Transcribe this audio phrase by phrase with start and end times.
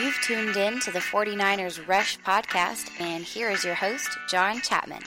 [0.00, 5.02] You've tuned in to the 49ers Rush podcast, and here is your host, John Chapman.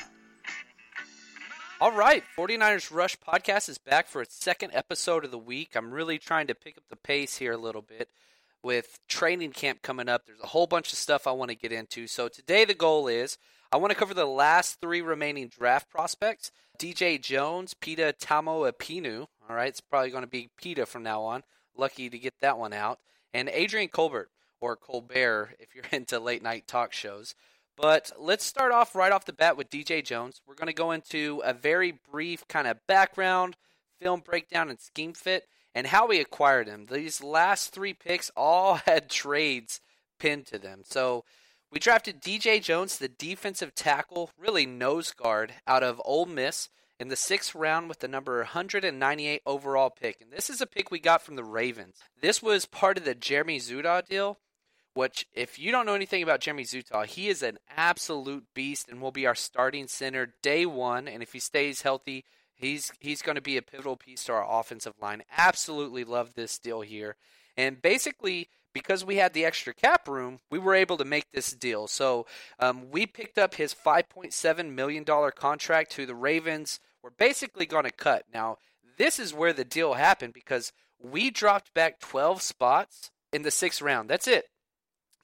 [1.82, 5.72] All right, 49ers Rush podcast is back for its second episode of the week.
[5.74, 8.08] I'm really trying to pick up the pace here a little bit
[8.62, 10.28] with training camp coming up.
[10.28, 12.06] There's a whole bunch of stuff I want to get into.
[12.06, 13.40] So today the goal is
[13.72, 19.22] I want to cover the last three remaining draft prospects DJ Jones, Pita Tamo Taumoepenu.
[19.50, 21.42] All right, it's probably going to be Pita from now on.
[21.76, 23.00] Lucky to get that one out.
[23.34, 24.30] And Adrian Colbert
[24.64, 27.36] or Colbert if you're into late night talk shows.
[27.76, 30.42] But let's start off right off the bat with DJ Jones.
[30.48, 33.58] We're going to go into a very brief kind of background,
[34.00, 36.86] film breakdown, and scheme fit, and how we acquired him.
[36.86, 39.82] These last three picks all had trades
[40.20, 40.84] pinned to them.
[40.86, 41.26] So
[41.72, 46.70] we drafted DJ Jones, the defensive tackle, really nose guard, out of Ole Miss
[47.00, 50.22] in the sixth round with the number 198 overall pick.
[50.22, 51.98] And this is a pick we got from the Ravens.
[52.22, 54.38] This was part of the Jeremy Zuttah deal
[54.94, 59.02] which if you don't know anything about Jeremy Zuttah, he is an absolute beast and
[59.02, 61.08] will be our starting center day one.
[61.08, 64.60] And if he stays healthy, he's he's going to be a pivotal piece to our
[64.60, 65.24] offensive line.
[65.36, 67.16] Absolutely love this deal here.
[67.58, 71.52] And basically, because we had the extra cap room, we were able to make this
[71.52, 71.88] deal.
[71.88, 72.26] So
[72.60, 75.06] um, we picked up his $5.7 million
[75.36, 76.80] contract to the Ravens.
[77.04, 78.26] We're basically going to cut.
[78.34, 78.58] Now,
[78.98, 83.82] this is where the deal happened because we dropped back 12 spots in the sixth
[83.82, 84.10] round.
[84.10, 84.46] That's it.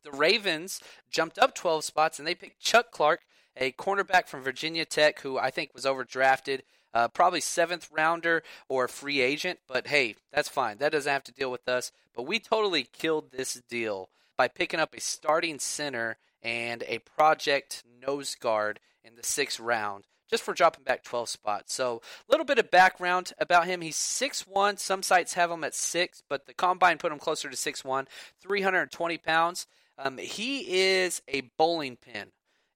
[0.03, 3.21] The Ravens jumped up 12 spots and they picked Chuck Clark,
[3.57, 6.61] a cornerback from Virginia Tech, who I think was overdrafted.
[6.91, 10.77] Uh, probably seventh rounder or free agent, but hey, that's fine.
[10.77, 11.91] That doesn't have to deal with us.
[12.15, 17.83] But we totally killed this deal by picking up a starting center and a project
[18.01, 21.73] nose guard in the sixth round just for dropping back 12 spots.
[21.73, 23.81] So, a little bit of background about him.
[23.81, 24.79] He's 6'1.
[24.79, 28.07] Some sites have him at 6, but the combine put him closer to 6'1,
[28.41, 29.67] 320 pounds.
[29.97, 32.27] Um, he is a bowling pin.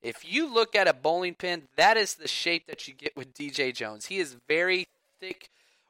[0.01, 3.33] If you look at a bowling pin, that is the shape that you get with
[3.33, 4.07] DJ Jones.
[4.07, 4.87] He is very
[5.21, 5.49] thick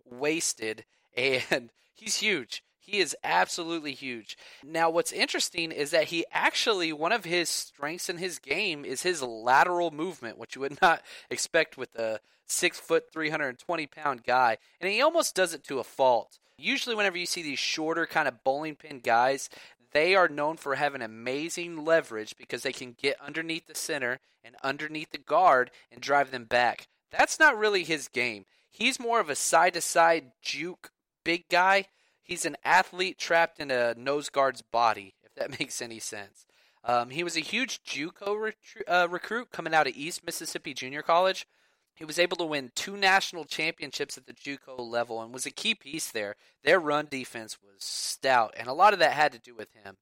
[0.10, 0.86] waisted
[1.18, 2.64] and he's huge.
[2.86, 4.38] He is absolutely huge.
[4.62, 9.04] Now, what's interesting is that he actually, one of his strengths in his game is
[9.04, 14.58] his lateral movement, which you would not expect with a six foot, 320 pound guy.
[14.82, 16.40] And he almost does it to a fault.
[16.58, 19.50] Usually, whenever you see these shorter kind of bowling pin guys,
[19.94, 24.56] they are known for having amazing leverage because they can get underneath the center and
[24.62, 26.88] underneath the guard and drive them back.
[27.12, 28.46] That's not really his game.
[28.70, 30.92] He's more of a side to side juke
[31.24, 31.86] big guy.
[32.24, 36.46] He's an athlete trapped in a nose guard's body, if that makes any sense.
[36.86, 41.02] Um, he was a huge JUCO recru- uh, recruit coming out of East Mississippi Junior
[41.02, 41.48] College.
[41.96, 45.52] He was able to win two national championships at the JUCO level and was a
[45.52, 46.36] key piece there.
[46.64, 49.98] Their run defense was stout, and a lot of that had to do with him.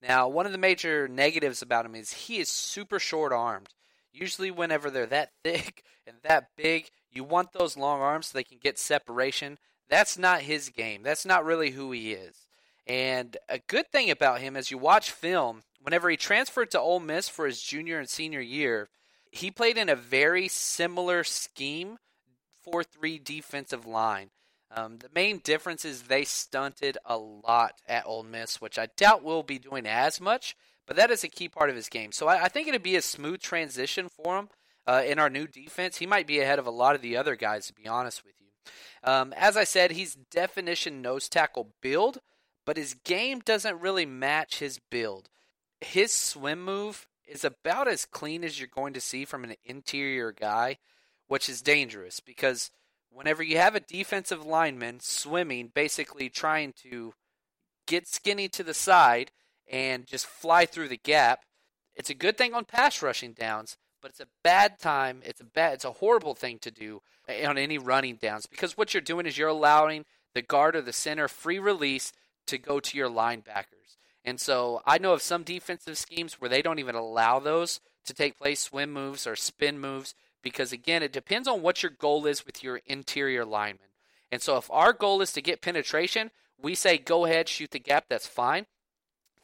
[0.00, 3.68] Now, one of the major negatives about him is he is super short armed.
[4.12, 8.44] Usually, whenever they're that thick and that big, you want those long arms so they
[8.44, 9.58] can get separation.
[9.92, 11.02] That's not his game.
[11.02, 12.46] That's not really who he is.
[12.86, 16.98] And a good thing about him as you watch film, whenever he transferred to Ole
[16.98, 18.88] Miss for his junior and senior year,
[19.30, 21.98] he played in a very similar scheme
[22.62, 24.30] 4 3 defensive line.
[24.74, 29.22] Um, the main difference is they stunted a lot at Ole Miss, which I doubt
[29.22, 30.56] will be doing as much,
[30.86, 32.12] but that is a key part of his game.
[32.12, 34.48] So I, I think it'd be a smooth transition for him
[34.86, 35.98] uh, in our new defense.
[35.98, 38.32] He might be ahead of a lot of the other guys, to be honest with
[38.40, 38.41] you.
[39.04, 42.20] Um, as I said, he's definition nose tackle build,
[42.64, 45.28] but his game doesn't really match his build.
[45.80, 50.32] His swim move is about as clean as you're going to see from an interior
[50.32, 50.78] guy,
[51.26, 52.70] which is dangerous because
[53.10, 57.12] whenever you have a defensive lineman swimming, basically trying to
[57.86, 59.30] get skinny to the side
[59.70, 61.40] and just fly through the gap,
[61.94, 65.22] it's a good thing on pass rushing downs, but it's a bad time.
[65.24, 65.74] It's a bad.
[65.74, 69.24] It's a horrible thing to do eh, on any running downs because what you're doing
[69.24, 70.04] is you're allowing
[70.34, 72.12] the guard or the center free release
[72.46, 73.96] to go to your linebackers.
[74.24, 78.14] And so I know of some defensive schemes where they don't even allow those to
[78.14, 82.26] take place, swim moves or spin moves, because again, it depends on what your goal
[82.26, 83.88] is with your interior lineman.
[84.30, 87.78] And so if our goal is to get penetration, we say go ahead, shoot the
[87.78, 88.66] gap, that's fine.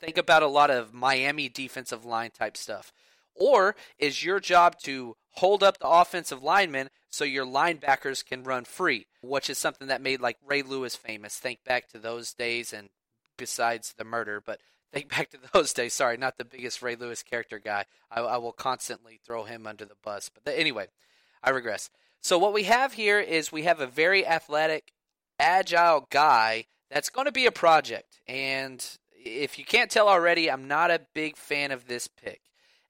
[0.01, 2.93] Think about a lot of Miami defensive line type stuff.
[3.39, 8.65] Or is your job to hold up the offensive linemen so your linebackers can run
[8.65, 11.37] free, which is something that made like Ray Lewis famous.
[11.37, 12.89] Think back to those days and
[13.37, 14.61] besides the murder, but
[14.93, 15.95] think back to those days.
[15.95, 17.85] Sorry, not the biggest Ray Lewis character guy.
[18.11, 20.29] I, I will constantly throw him under the bus.
[20.33, 20.89] But the, anyway,
[21.43, 21.91] I regress.
[22.21, 24.93] So what we have here is we have a very athletic,
[25.39, 28.21] agile guy that's going to be a project.
[28.27, 32.41] And if you can't tell already, I'm not a big fan of this pick.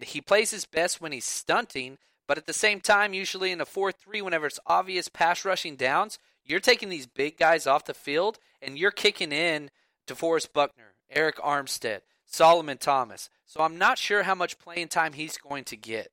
[0.00, 3.66] He plays his best when he's stunting, but at the same time, usually in a
[3.66, 7.94] 4 3, whenever it's obvious pass rushing downs, you're taking these big guys off the
[7.94, 9.70] field and you're kicking in
[10.06, 13.30] DeForest Buckner, Arik Armstead, Solomon Thomas.
[13.46, 16.10] So I'm not sure how much playing time he's going to get.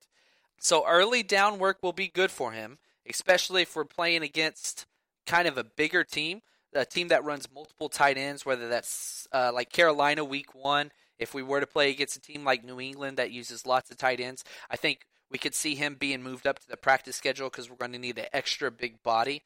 [0.59, 2.77] So early down work will be good for him,
[3.07, 4.85] especially if we're playing against
[5.25, 6.41] kind of a bigger team,
[6.73, 10.91] a team that runs multiple tight ends, whether that's uh, like Carolina week one.
[11.19, 13.97] If we were to play against a team like New England that uses lots of
[13.97, 17.49] tight ends, I think we could see him being moved up to the practice schedule
[17.49, 19.43] because we're going to need an extra big body.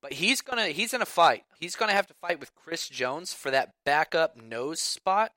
[0.00, 1.42] But he's gonna he's in a fight.
[1.58, 5.32] He's gonna have to fight with Chris Jones for that backup nose spot.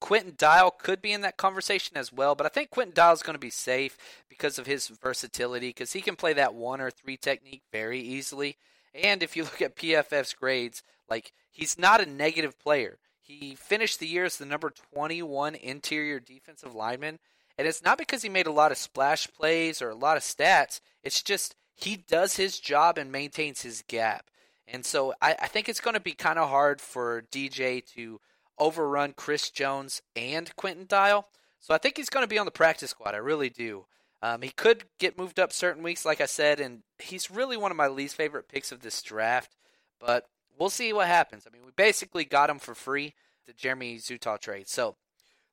[0.00, 3.22] Quinton Dial could be in that conversation as well, but I think Quinton Dial is
[3.22, 3.98] going to be safe
[4.28, 8.56] because of his versatility, because he can play that one or three technique very easily.
[8.94, 12.98] And if you look at PFF's grades, like he's not a negative player.
[13.28, 17.18] He finished the year as the number 21 interior defensive lineman,
[17.58, 20.22] and it's not because he made a lot of splash plays or a lot of
[20.22, 20.80] stats.
[21.02, 24.30] It's just he does his job and maintains his gap.
[24.66, 28.18] And so I, I think it's going to be kind of hard for DJ to
[28.58, 31.28] overrun Chris Jones and Quinton Dial.
[31.60, 33.14] So I think he's going to be on the practice squad.
[33.14, 33.84] I really do.
[34.22, 37.70] Um, he could get moved up certain weeks, like I said, and he's really one
[37.70, 39.54] of my least favorite picks of this draft.
[40.00, 40.26] But
[40.58, 41.46] we'll see what happens.
[41.46, 43.14] I mean, we basically got him for free,
[43.48, 44.68] the Jeremy Zuttah trade.
[44.68, 44.94] So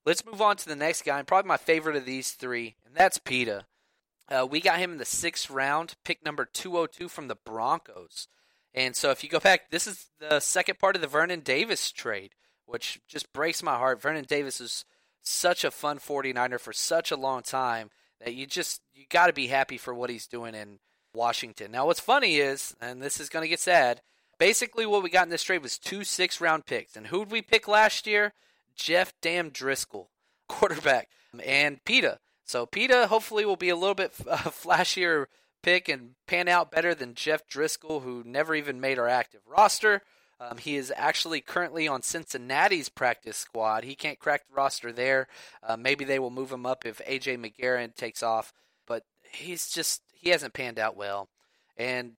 [0.06, 2.94] let's move on to the next guy, and probably my favorite of these three, and
[2.94, 3.66] that's Pita.
[4.30, 8.28] Uh, we got him in the sixth round, pick number 202 from the Broncos.
[8.74, 11.92] And so if you go back, this is the second part of the Vernon Davis
[11.92, 12.34] trade,
[12.66, 14.02] which just breaks my heart.
[14.02, 14.84] Vernon Davis is
[15.22, 19.34] such a fun 49er for such a long time that you just you got to
[19.34, 20.80] be happy for what he's doing in
[21.14, 21.72] Washington.
[21.72, 24.02] Now what's funny is, and this is going to get sad,
[24.38, 26.96] basically what we got in this trade was two six round picks.
[26.96, 28.34] And who did we pick last year?
[28.76, 30.08] Jeff Damn Driskel,
[30.48, 31.10] quarterback,
[31.44, 32.20] and Pita.
[32.44, 35.26] So Pita hopefully will be a little bit uh, flashier
[35.64, 40.04] pick and pan out better than Jeff Driskel, who never even made our active roster.
[40.40, 43.84] Um, he is actually currently on Cincinnati's practice squad.
[43.84, 45.28] He can't crack the roster there.
[45.64, 48.54] Uh, maybe they will move him up if AJ McCarron takes off,
[48.86, 51.30] but he's just he hasn't panned out well.
[51.78, 52.14] And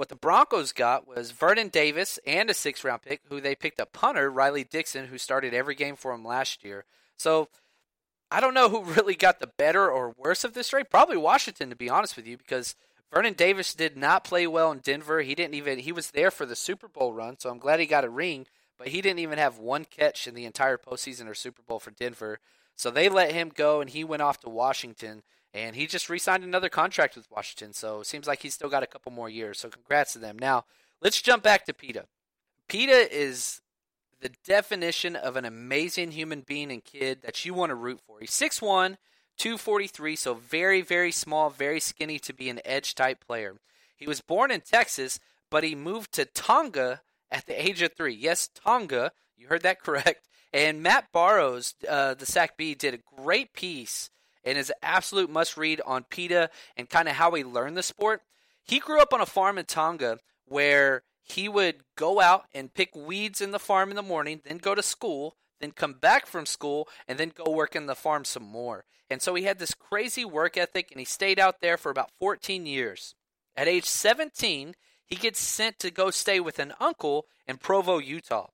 [0.00, 3.78] what the Broncos got was Vernon Davis and a six round pick, who they picked
[3.78, 6.86] a punter, Riley Dixon, who started every game for him last year.
[7.18, 7.48] So
[8.30, 10.88] I don't know who really got the better or worse of this trade.
[10.88, 12.76] Probably Washington, to be honest with you, because
[13.12, 15.20] Vernon Davis did not play well in Denver.
[15.20, 17.84] He didn't even he was there for the Super Bowl run, so I'm glad he
[17.84, 18.46] got a ring,
[18.78, 21.90] but he didn't even have one catch in the entire postseason or Super Bowl for
[21.90, 22.40] Denver.
[22.74, 25.24] So they let him go, and he went off to Washington.
[25.52, 27.72] And he just re-signed another contract with Washington.
[27.72, 29.58] So it seems like he's still got a couple more years.
[29.58, 30.38] So congrats to them.
[30.38, 30.64] Now
[31.00, 32.06] let's jump back to Pita.
[32.68, 33.60] Pita is
[34.20, 38.20] the definition of an amazing human being and kid that you want to root for.
[38.20, 38.96] He's 6'1",
[39.38, 43.56] 243, so very, very small, very skinny to be an edge type player.
[43.96, 45.18] He was born in Texas,
[45.50, 48.14] but he moved to Tonga at the age of three.
[48.14, 49.12] Yes, Tonga.
[49.36, 50.28] You heard that correct.
[50.52, 54.10] And Matt Barrows, uh, the Sac Bee, did a great piece
[54.44, 57.82] and is an absolute must read on Pita and kind of how he learned the
[57.82, 58.22] sport.
[58.64, 62.94] He grew up on a farm in Tonga where he would go out and pick
[62.94, 66.46] weeds in the farm in the morning, then go to school, then come back from
[66.46, 68.84] school, and then go work in the farm some more.
[69.08, 72.10] And so he had this crazy work ethic, and he stayed out there for about
[72.18, 73.14] 14 years.
[73.56, 74.74] At age 17,
[75.06, 78.48] he gets sent to go stay with an uncle in Provo, Utah.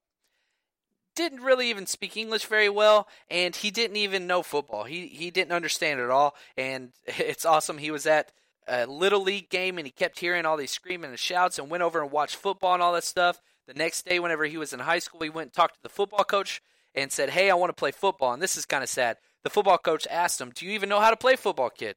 [1.16, 4.84] Didn't really even speak English very well, and he didn't even know football.
[4.84, 7.78] He he didn't understand it at all, and it's awesome.
[7.78, 8.30] He was at
[8.68, 11.82] a little league game and he kept hearing all these screaming and shouts and went
[11.82, 13.40] over and watched football and all that stuff.
[13.66, 15.88] The next day, whenever he was in high school, he went and talked to the
[15.88, 16.62] football coach
[16.94, 18.32] and said, Hey, I want to play football.
[18.32, 19.18] And this is kind of sad.
[19.44, 21.96] The football coach asked him, Do you even know how to play football, kid?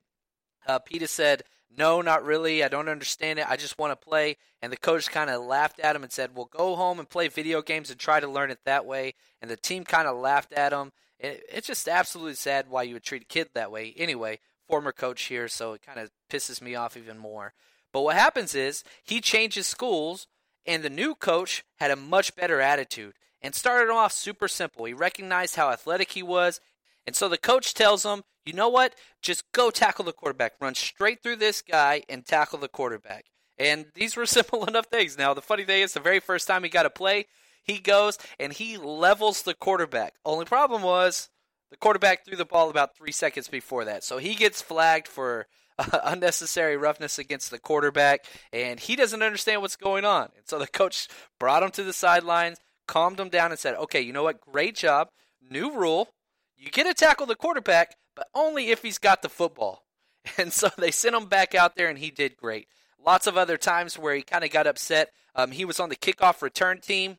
[0.67, 1.43] Uh, Pita said,
[1.77, 2.63] No, not really.
[2.63, 3.49] I don't understand it.
[3.49, 4.37] I just want to play.
[4.61, 7.27] And the coach kind of laughed at him and said, Well, go home and play
[7.27, 9.13] video games and try to learn it that way.
[9.41, 10.91] And the team kind of laughed at him.
[11.19, 13.93] It, it's just absolutely sad why you would treat a kid that way.
[13.97, 17.53] Anyway, former coach here, so it kind of pisses me off even more.
[17.91, 20.27] But what happens is he changes schools,
[20.65, 24.85] and the new coach had a much better attitude and started off super simple.
[24.85, 26.59] He recognized how athletic he was,
[27.05, 28.95] and so the coach tells him, you know what?
[29.21, 30.53] Just go tackle the quarterback.
[30.59, 33.25] Run straight through this guy and tackle the quarterback.
[33.59, 35.17] And these were simple enough things.
[35.17, 37.27] Now, the funny thing is, the very first time he got a play,
[37.63, 40.15] he goes and he levels the quarterback.
[40.25, 41.29] Only problem was
[41.69, 44.03] the quarterback threw the ball about three seconds before that.
[44.03, 45.45] So he gets flagged for
[45.77, 50.29] uh, unnecessary roughness against the quarterback, and he doesn't understand what's going on.
[50.35, 51.07] And so the coach
[51.39, 54.41] brought him to the sidelines, calmed him down, and said, Okay, you know what?
[54.41, 55.09] Great job.
[55.39, 56.09] New rule.
[56.57, 59.85] You get to tackle the quarterback, but only if he's got the football.
[60.37, 62.67] And so they sent him back out there, and he did great.
[63.03, 65.11] Lots of other times where he kind of got upset.
[65.33, 67.17] Um, he was on the kickoff return team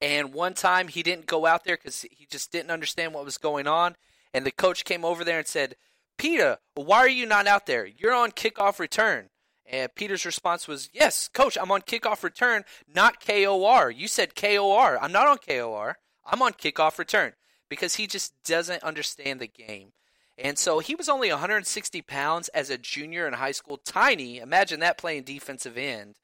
[0.00, 3.38] and one time he didn't go out there because he just didn't understand what was
[3.38, 3.96] going on.
[4.32, 5.76] And the coach came over there and said,
[6.18, 7.86] Peter, why are you not out there?
[7.86, 9.30] You're on kickoff return.
[9.66, 13.90] And Peter's response was, Yes, coach, I'm on kickoff return, not KOR.
[13.90, 14.98] You said KOR.
[15.00, 15.98] I'm not on KOR.
[16.24, 17.32] I'm on kickoff return
[17.68, 19.92] because he just doesn't understand the game.
[20.38, 24.38] And so he was only 160 pounds as a junior in high school, tiny.
[24.38, 26.14] Imagine that playing defensive end.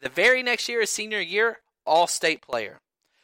[0.00, 2.80] The very next year, his senior year, all state player.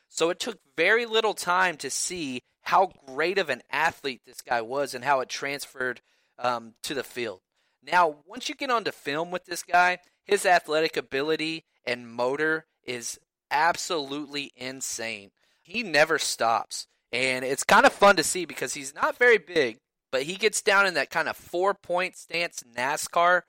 [0.09, 4.61] So it took very little time to see how great of an athlete this guy
[4.61, 6.01] was and how it transferred
[6.39, 7.41] um, to the field.
[7.83, 13.21] Now, once you get onto film with this guy, his athletic ability and motor is
[13.51, 15.31] absolutely insane.
[15.63, 16.87] He never stops.
[17.13, 19.79] And it's kind of fun to see because he's not very big,
[20.15, 23.43] but he gets down in that kind of four point stance NASCAR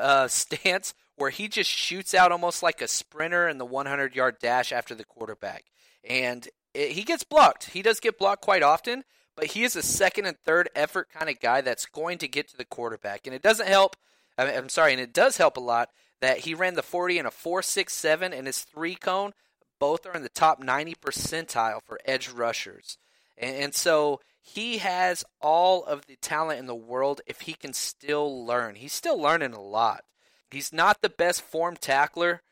[0.00, 4.34] uh, stance where he just shoots out almost like a sprinter in the 100 yard
[4.40, 5.66] dash after the quarterback
[6.02, 7.70] and it, he gets blocked.
[7.70, 9.04] He does get blocked quite often,
[9.36, 12.48] but he is a second and third effort kind of guy that's going to get
[12.48, 13.20] to the quarterback.
[13.24, 13.94] And it doesn't help.
[14.36, 17.30] I'm sorry, and it does help a lot that he ran the 40 in a
[17.30, 19.34] 4.67 and his three cone.
[19.78, 22.98] Both are in the top 90 percentile for edge rushers.
[23.38, 27.72] And, and so he has all of the talent in the world if he can
[27.72, 28.74] still learn.
[28.74, 30.04] He's still learning a lot.
[30.50, 32.42] He's not the best form tackler,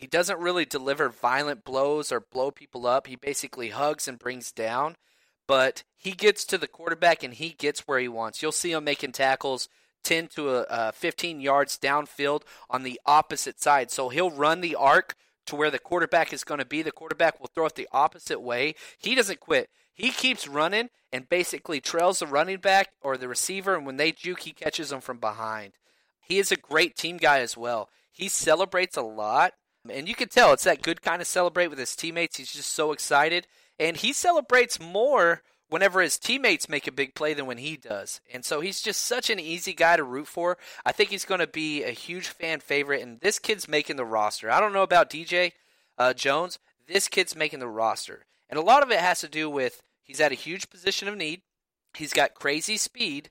[0.00, 3.06] he doesn't really deliver violent blows or blow people up.
[3.06, 4.96] He basically hugs and brings down,
[5.46, 8.40] but he gets to the quarterback and he gets where he wants.
[8.40, 9.68] You'll see him making tackles
[10.04, 13.90] 10 to a, uh, 15 yards downfield on the opposite side.
[13.90, 16.80] So he'll run the arc to where the quarterback is going to be.
[16.80, 18.76] The quarterback will throw it the opposite way.
[18.96, 19.68] He doesn't quit.
[20.00, 24.12] He keeps running and basically trails the running back or the receiver, and when they
[24.12, 25.72] juke, he catches them from behind.
[26.20, 27.88] He is a great team guy as well.
[28.12, 29.52] He celebrates a lot
[29.88, 32.36] and you can tell it's that good kind of celebrate with his teammates.
[32.36, 33.46] He's just so excited.
[33.78, 38.20] And he celebrates more whenever his teammates make a big play than when he does.
[38.32, 40.58] And so he's just such an easy guy to root for.
[40.84, 43.02] I think he's going to be a huge fan favorite.
[43.02, 44.50] And this kid's making the roster.
[44.50, 45.52] I don't know about DJ
[45.96, 46.58] uh, Jones.
[46.86, 48.26] This kid's making the roster.
[48.50, 51.16] And a lot of it has to do with he's at a huge position of
[51.16, 51.42] need.
[51.96, 53.30] He's got crazy speed.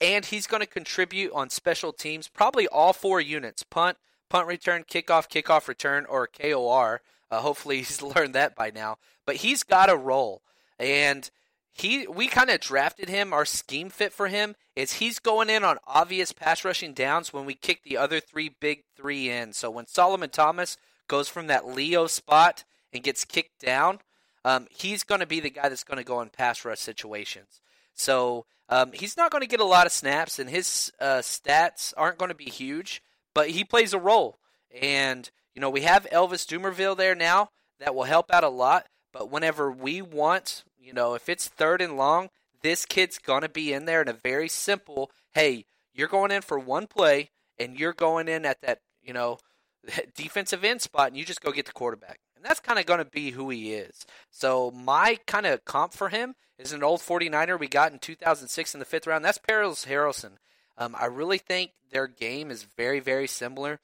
[0.00, 3.98] And he's going to contribute on special teams, probably all four units punt,
[4.30, 7.02] punt return, kickoff, kickoff return, or KOR.
[7.30, 8.98] Uh, hopefully he's learned that by now.
[9.26, 10.42] But he's got a role,
[10.78, 11.28] and
[11.72, 13.32] he we kind of drafted him.
[13.32, 17.44] Our scheme fit for him is he's going in on obvious pass rushing downs when
[17.44, 19.52] we kick the other three big three in.
[19.52, 20.76] So when Solomon Thomas
[21.06, 24.00] goes from that Leo spot and gets kicked down,
[24.44, 27.60] um, he's going to be the guy that's going to go in pass rush situations.
[27.94, 31.92] So um, he's not going to get a lot of snaps, and his uh, stats
[31.96, 33.02] aren't going to be huge,
[33.34, 34.38] but he plays a role.
[34.80, 38.86] And you know we have Elvis Dumervil there now that will help out a lot.
[39.12, 42.30] But whenever we want, you know, if it's third and long,
[42.62, 46.42] this kid's going to be in there in a very simple, hey, you're going in
[46.42, 49.38] for one play and you're going in at that, you know,
[50.16, 52.20] defensive end spot and you just go get the quarterback.
[52.42, 54.04] And that's kind of going to be who he is.
[54.30, 58.74] So my kind of comp for him is an old 49er we got in 2006
[58.74, 59.24] in the fifth round.
[59.24, 60.32] That's Parys Haralson.
[60.76, 63.78] Um, I really think their game is very, very similar.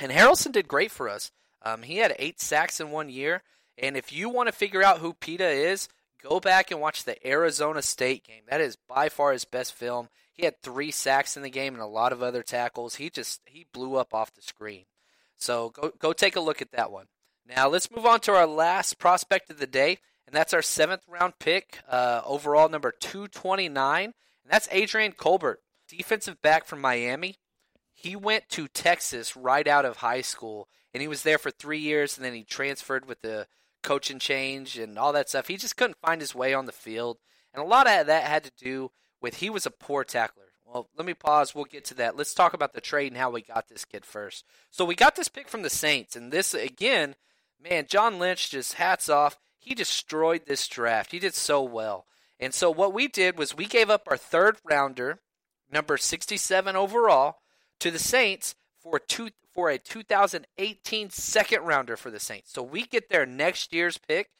[0.00, 1.32] And Harrelson did great for us.
[1.60, 3.42] Um, he had eight sacks in one year.
[3.76, 5.90] And if you want to figure out who Pita is,
[6.22, 8.44] go back and watch the Arizona State game.
[8.48, 10.08] That is by far his best film.
[10.32, 12.94] He had three sacks in the game and a lot of other tackles.
[12.94, 14.86] He just he blew up off the screen.
[15.36, 17.08] So go go take a look at that one.
[17.48, 21.02] Now let's move on to our last prospect of the day, and that's our seventh
[21.08, 26.80] round pick, uh, overall number two twenty nine, and that's Adrian Colbert, defensive back from
[26.80, 27.36] Miami.
[27.94, 31.78] He went to Texas right out of high school, and he was there for three
[31.78, 33.46] years, and then he transferred with the
[33.82, 35.46] coaching change and all that stuff.
[35.46, 37.18] He just couldn't find his way on the field,
[37.54, 38.90] and a lot of that had to do
[39.22, 40.42] with he was a poor tackler.
[40.64, 41.54] Well, let me pause.
[41.54, 42.16] We'll get to that.
[42.16, 44.44] Let's talk about the trade and how we got this kid first.
[44.72, 47.14] So we got this pick from the Saints, and this again,
[47.62, 49.38] man, John Lynch just hats off.
[49.58, 51.12] He destroyed this draft.
[51.12, 52.06] He did so well.
[52.38, 55.20] And so what we did was we gave up our third rounder,
[55.70, 57.36] number 67 overall,
[57.80, 62.52] to the Saints for two for a 2018 second rounder for the Saints.
[62.52, 64.30] So we get their next year's pick,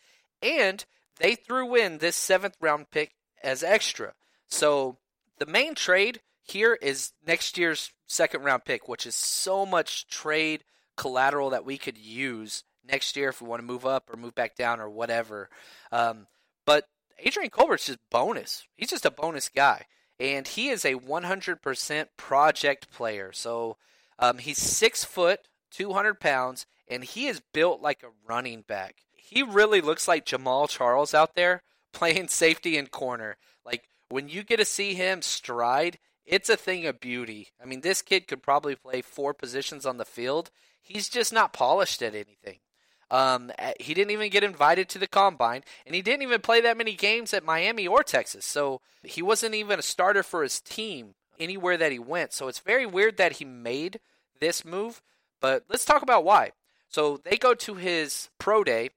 [0.42, 0.84] and
[1.18, 4.12] they threw in this seventh round pick as extra.
[4.46, 4.98] So
[5.38, 10.64] the main trade here is next year's second round pick, which is so much trade
[10.96, 14.34] collateral that we could use next year if we want to move up or move
[14.34, 15.48] back down or whatever.
[15.92, 16.26] Um,
[16.64, 16.88] but
[17.18, 18.66] Adrian Colbert's just bonus.
[18.74, 19.86] He's just a bonus guy
[20.18, 23.32] and he is a 100% project player.
[23.32, 23.76] So
[24.18, 28.96] um, he's six foot, 200 pounds, and he is built like a running back.
[29.12, 33.36] He really looks like Jamaal Charles out there playing safety and corner.
[33.64, 37.48] Like when you get to see him stride, it's a thing of beauty.
[37.62, 40.50] I mean, this kid could probably play four positions on the field.
[40.80, 42.58] He's just not polished at anything.
[43.10, 46.76] Um, he didn't even get invited to the combine, and he didn't even play that
[46.76, 48.44] many games at Miami or Texas.
[48.44, 52.32] So he wasn't even a starter for his team anywhere that he went.
[52.32, 54.00] So it's very weird that he made
[54.40, 55.02] this move.
[55.40, 56.52] But let's talk about why.
[56.88, 58.90] So they go to his pro day,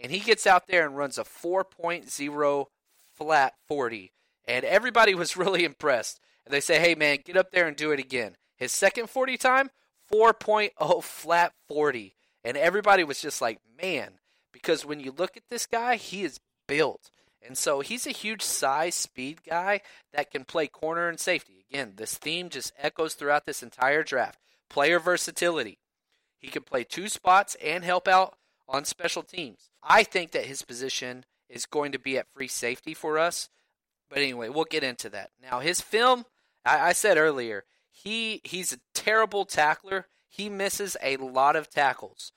[0.00, 2.66] and he gets out there and runs a 4.0
[3.14, 4.12] flat 40.
[4.46, 6.20] And everybody was really impressed.
[6.44, 8.36] And they say, hey, man, get up there and do it again.
[8.56, 9.70] His second 40 time,
[10.12, 12.14] 4.0 flat 40.
[12.44, 14.12] And everybody was just like, man,
[14.52, 17.10] because when you look at this guy, he is built.
[17.44, 19.80] And so he's a huge size speed guy
[20.12, 21.64] that can play corner and safety.
[21.68, 24.38] Again, this theme just echoes throughout this entire draft.
[24.68, 25.78] Player versatility.
[26.38, 28.36] He can play two spots and help out
[28.68, 29.70] on special teams.
[29.82, 33.48] I think that his position is going to be at free safety for us.
[34.08, 35.30] But anyway, we'll get into that.
[35.40, 36.26] Now his film,
[36.64, 42.32] I, I said earlier, he he's a terrible tackler he misses a lot of tackles.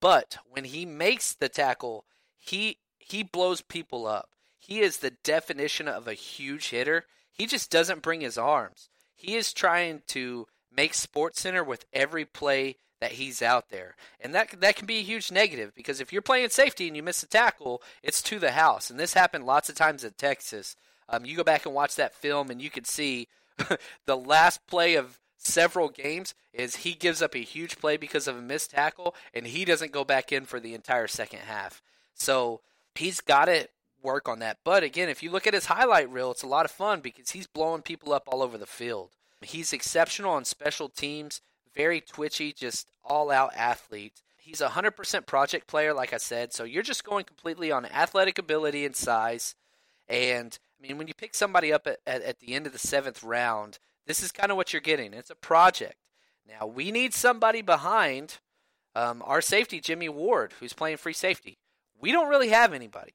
[0.00, 2.04] But when he makes the tackle,
[2.38, 4.30] he he blows people up.
[4.56, 7.06] He is the definition of a huge hitter.
[7.32, 8.88] He just doesn't bring his arms.
[9.16, 13.96] He is trying to make Sports Center with every play that he's out there.
[14.20, 17.02] And that that can be a huge negative because if you're playing safety and you
[17.02, 18.90] miss a tackle, it's to the house.
[18.90, 20.76] And this happened lots of times at Texas.
[21.08, 23.26] Um, you go back and watch that film and you can see
[24.06, 28.36] the last play of several games is he gives up a huge play because of
[28.36, 31.82] a missed tackle and he doesn't go back in for the entire second half.
[32.14, 32.60] So
[32.94, 33.68] he's got to
[34.02, 34.58] work on that.
[34.64, 37.30] But again, if you look at his highlight reel, it's a lot of fun because
[37.30, 39.10] he's blowing people up all over the field.
[39.42, 41.40] He's exceptional on special teams,
[41.74, 44.20] very twitchy, just all out athlete.
[44.36, 46.52] He's a 100% project player, like I said.
[46.52, 49.54] So you're just going completely on athletic ability and size.
[50.08, 52.78] And I mean, when you pick somebody up at, at, at the end of the
[52.78, 53.78] seventh round,
[54.10, 55.14] this is kind of what you're getting.
[55.14, 55.94] It's a project.
[56.44, 58.38] Now, we need somebody behind
[58.96, 61.58] um, our safety, Jimmy Ward, who's playing free safety.
[62.00, 63.14] We don't really have anybody.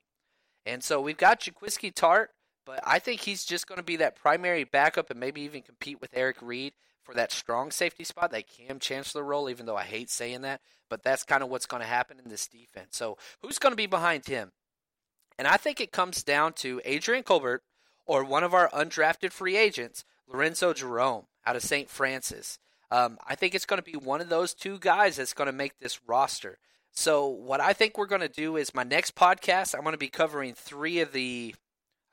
[0.65, 2.27] And so we've got Jaquiski Tartt,
[2.65, 5.99] but I think he's just going to be that primary backup and maybe even compete
[5.99, 6.71] with Eric Reid
[7.03, 10.62] for that strong safety spot, that Kam Chancellor role, even though I hate saying that.
[10.89, 12.95] But that's kind of what's going to happen in this defense.
[12.95, 14.53] So who's going to be behind him?
[15.38, 17.63] And I think it comes down to Adrian Colbert
[18.05, 21.89] or one of our undrafted free agents, Lorenzo Jerome out of St.
[21.89, 22.59] Francis.
[22.91, 25.53] Um, I think it's going to be one of those two guys that's going to
[25.53, 26.57] make this roster.
[26.91, 29.97] So, what I think we're going to do is my next podcast, I'm going to
[29.97, 31.53] be covering three of the,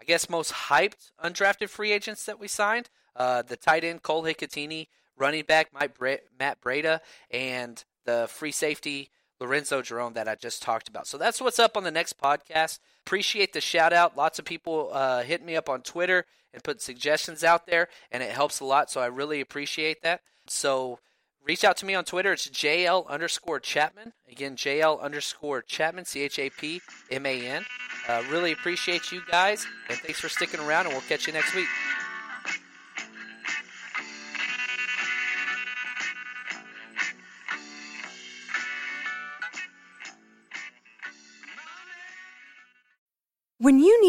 [0.00, 2.90] I guess, most hyped undrafted free agents that we signed.
[3.14, 9.10] Uh, the tight end, Cole Hikutini, running back, Matt Breida, and the free safety,
[9.42, 11.06] Lorenzo Jerome, that I just talked about.
[11.06, 12.78] So, that's what's up on the next podcast.
[13.04, 14.16] Appreciate the shout out.
[14.16, 16.24] Lots of people uh, hit me up on Twitter
[16.54, 18.90] and put suggestions out there, and it helps a lot.
[18.90, 20.20] So, I really appreciate that.
[20.46, 20.98] So,
[21.44, 22.32] reach out to me on Twitter.
[22.32, 24.12] It's JL underscore Chapman.
[24.30, 27.64] Again, JL underscore Chapman, C H A P M A N.
[28.08, 31.54] Uh, really appreciate you guys, and thanks for sticking around, and we'll catch you next
[31.54, 31.68] week.